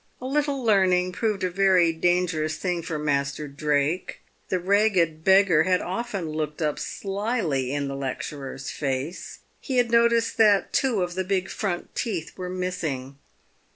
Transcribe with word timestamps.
A 0.19 0.25
little 0.25 0.63
learning 0.63 1.11
proved 1.11 1.43
a 1.43 1.49
very 1.51 1.93
dangerous 1.93 2.55
thing 2.57 2.81
for 2.81 2.97
Master 2.97 3.47
Drake. 3.47 4.21
The 4.49 4.57
ragged 4.57 5.23
beggar 5.23 5.61
had 5.61 5.79
often 5.79 6.29
looked 6.31 6.59
up 6.59 6.79
slily 6.79 7.71
in 7.71 7.87
the 7.87 7.95
lecturer's 7.95 8.71
face. 8.71 9.41
He 9.59 9.77
had 9.77 9.91
noticed 9.91 10.37
that 10.37 10.73
two 10.73 11.03
of 11.03 11.13
the 11.13 11.23
big 11.23 11.49
front 11.49 11.93
teeth 11.93 12.35
were 12.35 12.49
missing. 12.49 13.17